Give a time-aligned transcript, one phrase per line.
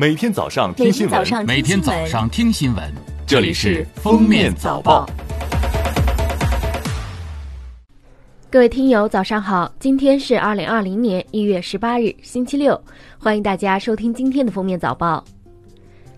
[0.00, 2.94] 每天早上听新闻，每天早上听新闻，
[3.26, 5.04] 这里是《封面早报》。
[8.48, 9.68] 各位听友，早上好！
[9.80, 12.80] 今天是二零二零年一月十八日，星期六，
[13.18, 15.24] 欢迎大家收听今天的《封面早报》。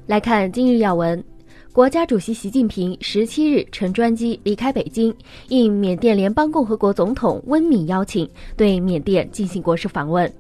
[0.05, 1.25] 来看今日要闻：
[1.73, 5.15] 国家主席习近平十七日乘专机离开北京，
[5.49, 8.29] 应缅甸联邦共和国总统温敏邀请，
[8.59, 10.31] 对缅甸进行国事访问。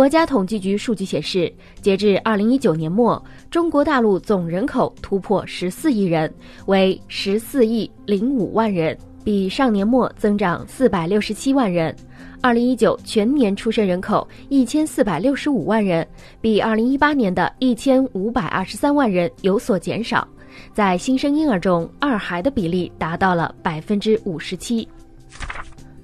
[0.00, 6.32] 国家统计局数据显示，截至二零一九年末，中国大陆总人口突破十四亿人，
[6.64, 11.94] 为十四亿零五万人，比上年末增长四百六十七万人。
[12.40, 16.08] 二零一九全年出生人口一千四百六十五万人，
[16.40, 20.26] 比二零一八年的一千五百二十三万人有所减少。
[20.72, 24.88] 在新生婴儿中，二孩的比例达到了百分之五十七。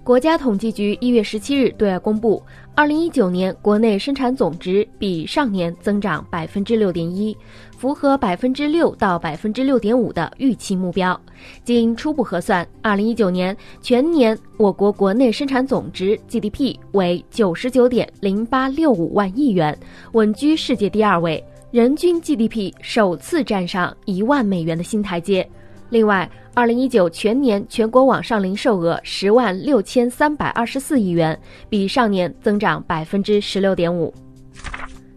[0.07, 2.41] 国家统计局一月十七日对外公布。
[2.77, 7.37] 二零一九年国内生产总值比上年增长百分之六点一，
[7.77, 11.21] 符合百分之六到百分之六点五的预期目标。
[11.65, 19.77] 经初步核算，二零一九年全年我国国内生产总值 GDP 为九十九点零八六五万亿元，
[20.13, 25.49] 稳居世界第二位，人均 GDP 首次站上一万美元的新台阶。
[25.89, 34.11] 另外，二零一九全年全国网上零售额十万六千三百二十四亿元，比上年增长百分之十六点五。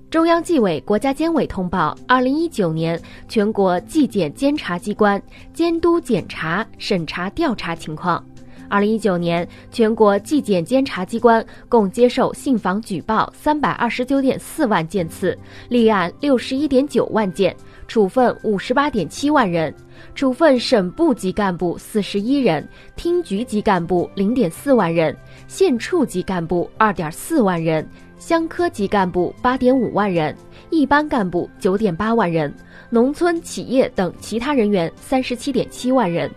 [0.10, 5.22] 中央纪委国家监委通报二零一九年全国纪检监察机关
[5.54, 8.22] 监督检查审查调查情况。
[8.68, 17.56] 二零一九年全国纪检监察机关共接受信访举报三百二十九点四万件次，立案六十一点九万件。
[17.90, 19.74] 处分五十八点七万人，
[20.14, 25.14] 处分省部级干部四十一人，厅局级干部零点四万人，
[25.48, 27.86] 县处级干部二点四万人，
[28.20, 30.36] 乡科级干部八点五万人，
[30.70, 32.54] 一般干部九点八万人，
[32.92, 36.30] 农村企业等其他人员三十七点七万人。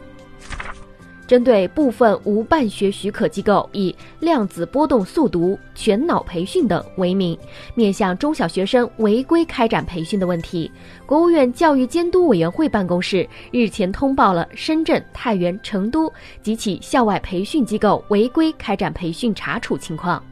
[1.33, 7.34] 针对部分无办学许可机构以量子波动速读、全脑培训等为名，
[7.74, 10.70] 面向中小学生违规开展培训的问题，
[11.07, 16.12] 国务院教育监督委员会办公室日前通报了深圳、太原、成都
[16.42, 20.23] 几起校外培训机构违规开展培训查处情况。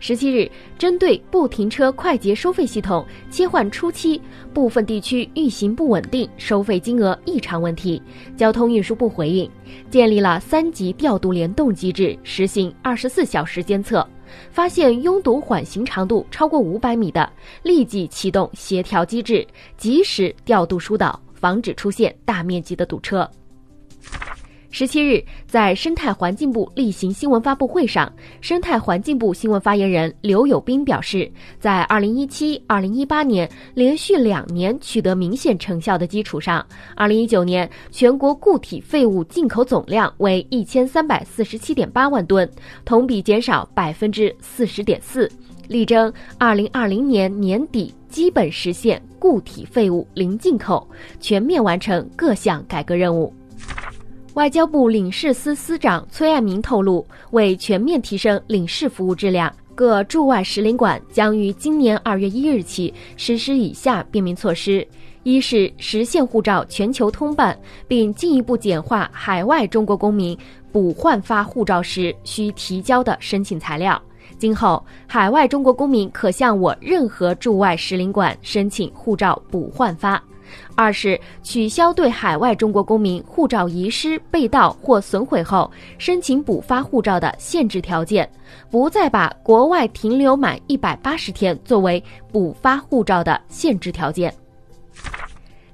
[0.00, 4.20] 十七日，针对不停车快捷收费系统切换初期
[4.54, 8.00] 部分地区运行不稳定、收费金额异常问题，
[8.36, 9.50] 交通运输部回应，
[9.90, 14.06] 建立了三级调度联动机制，实行二十四小时监测，
[14.50, 17.30] 发现拥堵缓行长度超过五百米的，
[17.62, 23.28] 立即启动协调机制，及时调度疏导，防止出现大面积的堵车。
[24.70, 28.12] 十七日，在生态环境部例行新闻发布会上，
[28.42, 36.64] 生态环境部新闻发言人刘友斌表示，在二零一七、二零一八年连续两年取得明显成效的基础上，
[36.94, 42.48] 二零一九年全国固体废物进口总量为一千三百四十七点八万吨，
[42.84, 45.30] 同比减少百分之四十点四，
[45.66, 50.86] 力争二零二零年年底基本实现固体废物零进口，
[51.18, 53.32] 全面完成各项改革任务。
[54.38, 64.86] 外交部领事司司长崔爱民透露，为全面提升领事服务质量，各驻外使领馆将于今年二月一日起实施以下便民措施：
[65.24, 70.38] 一是实现护照全球通办，并进一步简化海外中国公民
[70.70, 74.00] 补换发护照时需提交的申请材料，
[74.38, 80.22] 今后海外中国公民可向我任何驻外使领馆申请护照补换发。
[80.74, 88.28] 二是取消对海外中国公民护照遗失、被盗或损毁后申请补发护照的限制条件，
[88.70, 94.32] 不再把国外停留满一百八十天作为补发护照的限制条件。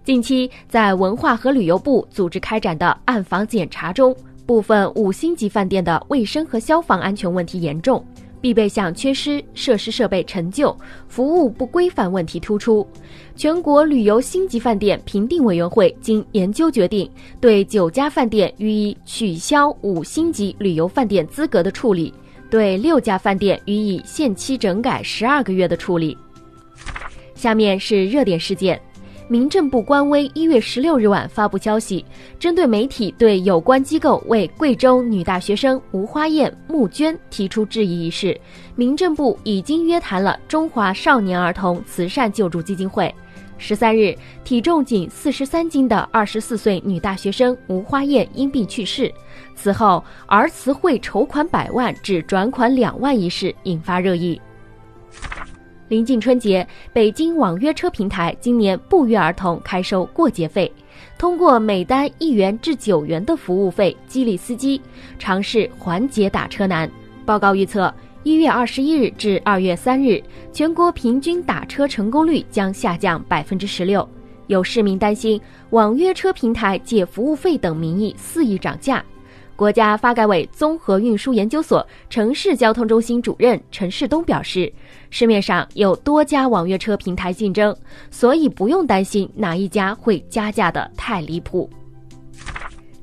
[0.04, 4.14] 近期，在文化和旅游部组织开展的暗访检查中，
[4.44, 8.04] 部分五星级饭店的卫生和消防安全问题严重。
[8.44, 10.76] 必备项缺失、设施设备陈旧、
[11.08, 12.86] 服务不规范问题突出。
[13.34, 17.10] 全国旅游星级饭店评定委员会经研究决定，
[17.40, 22.12] 对九家饭店予以取消五星级旅游饭店资格的处理，
[22.50, 26.14] 对六家饭店予以限期整改十二个月的处理。
[27.34, 28.78] 下面是热点事件。
[29.26, 32.04] 民政部官微一月十六日晚发布消息，
[32.38, 38.38] 针对媒体对有关机构为贵州女大学生吴花艳募捐提出质疑一事，
[38.76, 43.12] 民政部已经约谈了中华少年儿童慈善救助基金会。
[43.56, 49.10] 十三日，体重仅四十三斤的二十四岁女大学生吴花艳因病去世。
[49.54, 54.38] 此后，儿慈会筹款百万至转款两万一事引发热议。
[55.88, 60.70] 临近春节，北京网约车平台今年不约而同开收过节费，
[61.18, 64.80] 通过每单一元至九元的服务费激励司机
[65.18, 66.90] 尝试缓解打车难。
[67.26, 67.92] 报告预测，
[68.22, 70.22] 一月二十一日至二月三日，
[70.52, 74.08] 全国平均打车成功率将下降百分之十六。
[74.46, 75.40] 有市民担心
[75.70, 79.04] 网约车平台借服务费等名义肆意涨价。
[79.56, 84.72] 国家发改委综合运输研究所城市交通中心主任陈世东表示，
[85.10, 87.74] 市面上有多家网约车平台竞争，
[88.10, 91.70] 所以不用担心哪一家会加价的太离谱。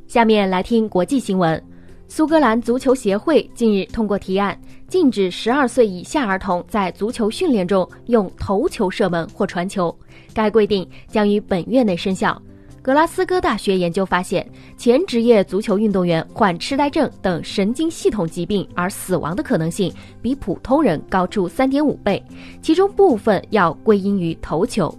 [0.07, 1.61] 下面来听国际新闻。
[2.09, 4.59] 苏格兰足球协会近日通过提案，
[4.89, 9.97] 禁止十二岁以下儿童在足球训练中用头球射门或传球。
[10.33, 12.41] 该规定将于本月内生效。
[12.81, 14.45] 格拉斯哥大学研究发现，
[14.75, 22.23] 前职业足球运动员患痴呆症等神经系统疾病而死亡的可能性比普通人高出三点五倍，
[22.61, 24.93] 其中部分要归因于头球。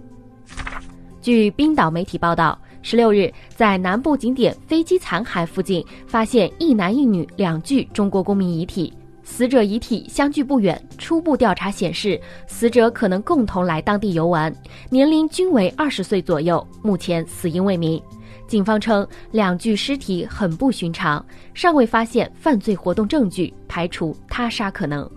[1.21, 2.57] 据冰岛媒体报道。
[2.85, 8.91] 十六日，在南部景点飞机残骸附近发现一男一女两具中国公民遗体，
[9.23, 10.79] 死者遗体相距不远。
[10.97, 14.53] 初步调查显示，死者可能共同来当地游玩，
[14.89, 16.65] 年龄均为二十岁左右。
[16.81, 18.01] 目前死因未明。
[18.47, 25.09] 警方称，两具尸体很不寻常，尚未发现犯罪活动证据，排除他杀可能。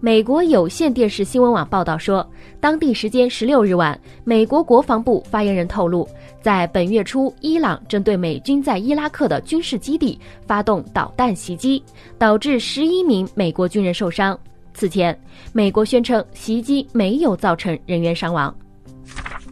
[0.00, 2.24] 美国有线电视新闻网报道说，
[2.60, 6.08] 当地时间十六日晚，美国国防部发言人透露，
[6.42, 11.80] 在本月初，伊朗针对美军在伊拉克的军事基地发动导弹袭击，
[12.18, 14.38] 导致十一名美国军人受伤。
[14.74, 15.16] 此前，
[15.52, 18.52] 美国宣称袭击没有造成人员伤亡。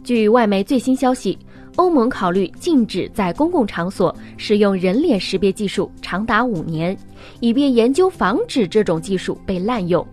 [0.03, 1.37] 据外媒最新消息，
[1.77, 6.95] 欧盟考虑禁止在公共场所使用人脸识别技术长达五年，
[7.39, 10.05] 以便研究防止这种技术被滥用。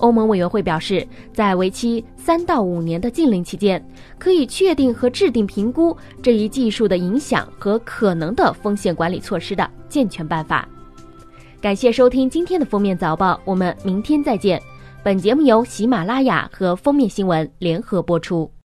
[0.00, 3.82] 欧盟委员会表示，在为期三到五年的禁令期间，
[4.18, 10.68] 可以确定和制定评估这一技术的影响和可能的风险管理措施的健全办法。
[11.60, 14.60] 感谢收听今天的封面早报，我们明天再见。
[15.04, 18.50] 本节目由喜马拉雅和封面新闻联合播出。